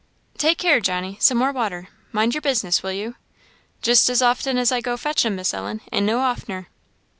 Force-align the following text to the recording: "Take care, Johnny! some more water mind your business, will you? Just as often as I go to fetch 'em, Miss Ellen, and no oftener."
"Take 0.39 0.57
care, 0.57 0.79
Johnny! 0.79 1.17
some 1.21 1.37
more 1.37 1.51
water 1.51 1.89
mind 2.11 2.33
your 2.33 2.41
business, 2.41 2.81
will 2.81 2.91
you? 2.91 3.17
Just 3.83 4.09
as 4.09 4.19
often 4.23 4.57
as 4.57 4.71
I 4.71 4.81
go 4.81 4.93
to 4.93 4.97
fetch 4.97 5.23
'em, 5.27 5.35
Miss 5.35 5.53
Ellen, 5.53 5.81
and 5.91 6.07
no 6.07 6.21
oftener." 6.21 6.69